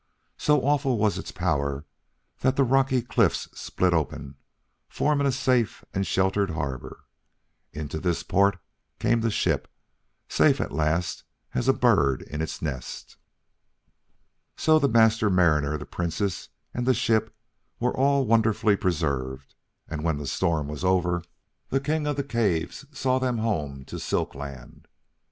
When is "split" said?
3.53-3.93